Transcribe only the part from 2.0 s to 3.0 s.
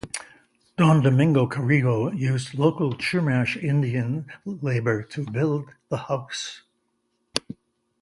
used local